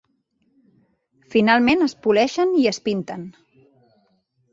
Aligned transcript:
Finalment 1.35 1.87
es 1.87 1.93
poleixen 2.05 2.55
i 2.61 2.65
es 2.71 2.81
pinten. 2.89 3.29